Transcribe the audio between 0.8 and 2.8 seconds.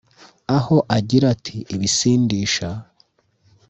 agira ati “Ibisindisha